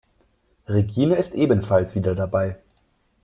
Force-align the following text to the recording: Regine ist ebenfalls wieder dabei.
Regine 0.65 1.15
ist 1.17 1.35
ebenfalls 1.35 1.93
wieder 1.93 2.15
dabei. 2.15 2.57